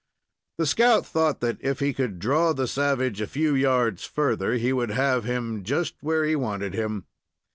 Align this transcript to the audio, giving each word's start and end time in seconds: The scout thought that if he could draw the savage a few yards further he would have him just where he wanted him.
The 0.57 0.65
scout 0.65 1.05
thought 1.05 1.41
that 1.41 1.59
if 1.59 1.79
he 1.79 1.93
could 1.93 2.17
draw 2.17 2.53
the 2.53 2.67
savage 2.67 3.21
a 3.21 3.27
few 3.27 3.53
yards 3.53 4.03
further 4.03 4.53
he 4.53 4.73
would 4.73 4.89
have 4.89 5.25
him 5.25 5.61
just 5.63 5.93
where 6.01 6.25
he 6.25 6.35
wanted 6.35 6.73
him. 6.73 7.05